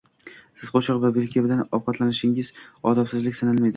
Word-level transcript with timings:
Siz 0.61 0.71
qoshiq 0.77 1.01
va 1.03 1.11
vilka 1.17 1.43
bilan 1.47 1.61
ovqatlanishingiz 1.81 2.51
odobsizlik 2.93 3.41
sanalmaydi. 3.43 3.69